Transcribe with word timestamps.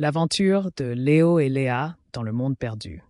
L'aventure 0.00 0.70
de 0.78 0.86
Léo 0.86 1.40
et 1.40 1.50
Léa 1.50 1.94
dans 2.14 2.22
le 2.22 2.32
monde 2.32 2.56
perdu. 2.56 3.04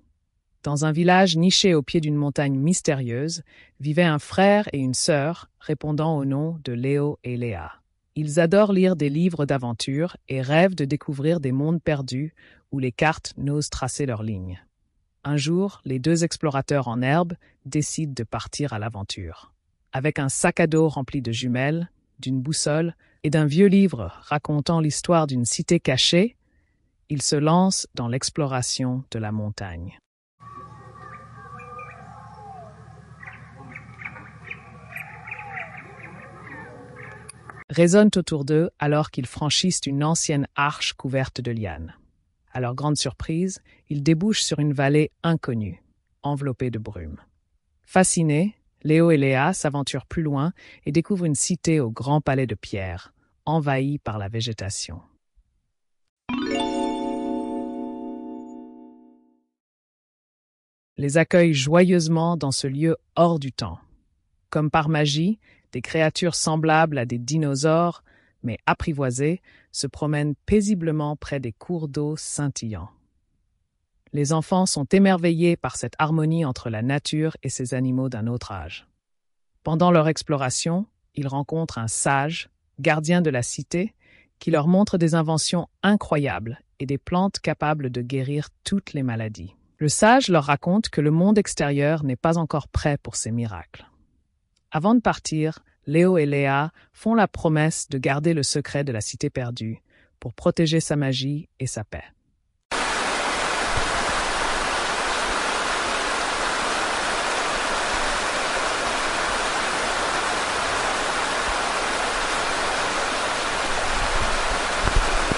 Dans 0.64 0.84
un 0.84 0.90
village 0.90 1.36
niché 1.36 1.72
au 1.72 1.82
pied 1.82 2.00
d'une 2.00 2.16
montagne 2.16 2.58
mystérieuse, 2.58 3.44
vivaient 3.78 4.02
un 4.02 4.18
frère 4.18 4.68
et 4.72 4.78
une 4.78 4.94
sœur 4.94 5.50
répondant 5.60 6.16
au 6.16 6.24
nom 6.24 6.58
de 6.64 6.72
Léo 6.72 7.20
et 7.22 7.36
Léa. 7.36 7.74
Ils 8.16 8.40
adorent 8.40 8.72
lire 8.72 8.96
des 8.96 9.08
livres 9.08 9.46
d'aventure 9.46 10.16
et 10.28 10.42
rêvent 10.42 10.74
de 10.74 10.84
découvrir 10.84 11.38
des 11.38 11.52
mondes 11.52 11.80
perdus 11.80 12.34
où 12.72 12.80
les 12.80 12.90
cartes 12.90 13.34
n'osent 13.36 13.70
tracer 13.70 14.04
leurs 14.04 14.24
lignes. 14.24 14.60
Un 15.22 15.36
jour, 15.36 15.82
les 15.84 16.00
deux 16.00 16.24
explorateurs 16.24 16.88
en 16.88 17.02
herbe 17.02 17.34
décident 17.66 18.14
de 18.16 18.24
partir 18.24 18.72
à 18.72 18.80
l'aventure. 18.80 19.52
Avec 19.92 20.18
un 20.18 20.28
sac 20.28 20.58
à 20.58 20.66
dos 20.66 20.88
rempli 20.88 21.22
de 21.22 21.30
jumelles, 21.30 21.88
d'une 22.18 22.40
boussole 22.40 22.96
et 23.22 23.30
d'un 23.30 23.46
vieux 23.46 23.68
livre 23.68 24.10
racontant 24.22 24.80
l'histoire 24.80 25.28
d'une 25.28 25.44
cité 25.44 25.78
cachée, 25.78 26.36
ils 27.10 27.22
se 27.22 27.36
lancent 27.36 27.88
dans 27.94 28.08
l'exploration 28.08 29.04
de 29.10 29.18
la 29.18 29.32
montagne. 29.32 29.98
résonnent 37.70 38.10
autour 38.16 38.44
d'eux 38.44 38.70
alors 38.80 39.10
qu'ils 39.10 39.26
franchissent 39.26 39.82
une 39.86 40.02
ancienne 40.02 40.48
arche 40.56 40.92
couverte 40.92 41.40
de 41.40 41.52
lianes. 41.52 41.94
À 42.52 42.60
leur 42.60 42.74
grande 42.74 42.96
surprise, 42.96 43.60
ils 43.88 44.02
débouchent 44.02 44.42
sur 44.42 44.58
une 44.58 44.72
vallée 44.72 45.12
inconnue, 45.22 45.82
enveloppée 46.22 46.70
de 46.70 46.80
brume. 46.80 47.20
Fascinés, 47.82 48.56
Léo 48.82 49.12
et 49.12 49.16
Léa 49.16 49.52
s'aventurent 49.52 50.06
plus 50.06 50.22
loin 50.22 50.52
et 50.84 50.90
découvrent 50.90 51.26
une 51.26 51.36
cité 51.36 51.78
au 51.78 51.90
grand 51.90 52.20
palais 52.20 52.48
de 52.48 52.56
pierre, 52.56 53.12
envahie 53.46 53.98
par 53.98 54.18
la 54.18 54.28
végétation. 54.28 55.00
Les 61.00 61.16
accueillent 61.16 61.54
joyeusement 61.54 62.36
dans 62.36 62.50
ce 62.50 62.66
lieu 62.66 62.98
hors 63.16 63.38
du 63.38 63.52
temps. 63.52 63.78
Comme 64.50 64.70
par 64.70 64.90
magie, 64.90 65.38
des 65.72 65.80
créatures 65.80 66.34
semblables 66.34 66.98
à 66.98 67.06
des 67.06 67.16
dinosaures, 67.16 68.04
mais 68.42 68.58
apprivoisées, 68.66 69.40
se 69.72 69.86
promènent 69.86 70.34
paisiblement 70.44 71.16
près 71.16 71.40
des 71.40 71.52
cours 71.52 71.88
d'eau 71.88 72.16
scintillants. 72.18 72.90
Les 74.12 74.34
enfants 74.34 74.66
sont 74.66 74.84
émerveillés 74.84 75.56
par 75.56 75.76
cette 75.76 75.94
harmonie 75.98 76.44
entre 76.44 76.68
la 76.68 76.82
nature 76.82 77.34
et 77.42 77.48
ces 77.48 77.72
animaux 77.72 78.10
d'un 78.10 78.26
autre 78.26 78.52
âge. 78.52 78.86
Pendant 79.62 79.90
leur 79.90 80.06
exploration, 80.06 80.84
ils 81.14 81.28
rencontrent 81.28 81.78
un 81.78 81.88
sage, 81.88 82.50
gardien 82.78 83.22
de 83.22 83.30
la 83.30 83.42
cité, 83.42 83.94
qui 84.38 84.50
leur 84.50 84.68
montre 84.68 84.98
des 84.98 85.14
inventions 85.14 85.66
incroyables 85.82 86.60
et 86.78 86.84
des 86.84 86.98
plantes 86.98 87.38
capables 87.38 87.88
de 87.88 88.02
guérir 88.02 88.50
toutes 88.64 88.92
les 88.92 89.02
maladies. 89.02 89.54
Le 89.80 89.88
sage 89.88 90.28
leur 90.28 90.44
raconte 90.44 90.90
que 90.90 91.00
le 91.00 91.10
monde 91.10 91.38
extérieur 91.38 92.04
n'est 92.04 92.14
pas 92.14 92.36
encore 92.36 92.68
prêt 92.68 92.98
pour 93.02 93.16
ces 93.16 93.30
miracles. 93.30 93.86
Avant 94.70 94.94
de 94.94 95.00
partir, 95.00 95.60
Léo 95.86 96.18
et 96.18 96.26
Léa 96.26 96.70
font 96.92 97.14
la 97.14 97.26
promesse 97.26 97.88
de 97.88 97.96
garder 97.96 98.34
le 98.34 98.42
secret 98.42 98.84
de 98.84 98.92
la 98.92 99.00
cité 99.00 99.30
perdue 99.30 99.80
pour 100.18 100.34
protéger 100.34 100.80
sa 100.80 100.96
magie 100.96 101.48
et 101.60 101.66
sa 101.66 101.82
paix. 101.82 102.04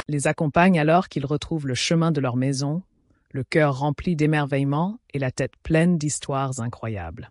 les 0.08 0.26
accompagne 0.26 0.78
alors 0.78 1.08
qu'ils 1.08 1.24
retrouvent 1.24 1.66
le 1.66 1.74
chemin 1.74 2.10
de 2.10 2.20
leur 2.20 2.36
maison, 2.36 2.82
le 3.32 3.44
cœur 3.44 3.78
rempli 3.78 4.14
d'émerveillement 4.14 5.00
et 5.12 5.18
la 5.18 5.30
tête 5.30 5.56
pleine 5.62 5.98
d'histoires 5.98 6.60
incroyables. 6.60 7.30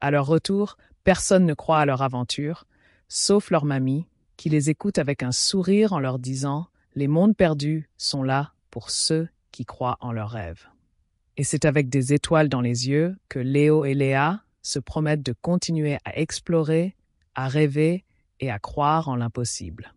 À 0.00 0.10
leur 0.10 0.26
retour, 0.26 0.76
personne 1.04 1.44
ne 1.44 1.54
croit 1.54 1.80
à 1.80 1.86
leur 1.86 2.02
aventure, 2.02 2.66
sauf 3.08 3.50
leur 3.50 3.64
mamie, 3.64 4.06
qui 4.36 4.48
les 4.48 4.70
écoute 4.70 4.98
avec 4.98 5.22
un 5.22 5.32
sourire 5.32 5.92
en 5.92 5.98
leur 5.98 6.18
disant 6.18 6.68
Les 6.94 7.08
mondes 7.08 7.36
perdus 7.36 7.88
sont 7.96 8.22
là 8.22 8.52
pour 8.70 8.90
ceux 8.90 9.28
qui 9.50 9.64
croient 9.64 9.98
en 10.00 10.12
leurs 10.12 10.30
rêves. 10.30 10.68
Et 11.36 11.44
c'est 11.44 11.64
avec 11.64 11.88
des 11.88 12.12
étoiles 12.12 12.48
dans 12.48 12.60
les 12.60 12.88
yeux 12.88 13.16
que 13.28 13.38
Léo 13.38 13.84
et 13.84 13.94
Léa 13.94 14.42
se 14.62 14.78
promettent 14.78 15.24
de 15.24 15.34
continuer 15.42 15.98
à 16.04 16.18
explorer, 16.18 16.96
à 17.34 17.48
rêver 17.48 18.04
et 18.40 18.50
à 18.50 18.58
croire 18.58 19.08
en 19.08 19.16
l'impossible. 19.16 19.92